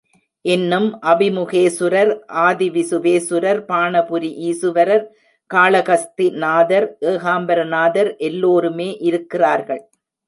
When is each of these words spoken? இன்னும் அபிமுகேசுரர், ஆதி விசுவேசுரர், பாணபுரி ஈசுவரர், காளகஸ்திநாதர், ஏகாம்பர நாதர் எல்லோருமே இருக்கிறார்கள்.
இன்னும் 0.45 0.87
அபிமுகேசுரர், 1.01 2.11
ஆதி 2.27 2.69
விசுவேசுரர், 2.69 3.59
பாணபுரி 3.67 4.31
ஈசுவரர், 4.49 5.05
காளகஸ்திநாதர், 5.49 6.87
ஏகாம்பர 7.01 7.67
நாதர் 7.67 8.15
எல்லோருமே 8.15 8.89
இருக்கிறார்கள். 9.01 9.83